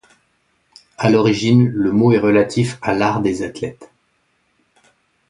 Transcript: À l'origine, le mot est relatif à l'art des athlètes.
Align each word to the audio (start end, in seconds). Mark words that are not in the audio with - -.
À 0.97 1.11
l'origine, 1.11 1.69
le 1.69 1.91
mot 1.91 2.11
est 2.11 2.17
relatif 2.17 2.79
à 2.81 2.95
l'art 2.95 3.21
des 3.21 3.43
athlètes. 3.43 3.91